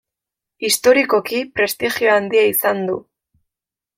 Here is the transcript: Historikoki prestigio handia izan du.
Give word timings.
Historikoki 0.67 1.41
prestigio 1.59 2.11
handia 2.15 2.47
izan 2.55 2.83
du. 2.89 2.99